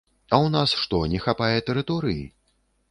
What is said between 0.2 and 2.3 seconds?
У нас што, не хапае тэрыторыі?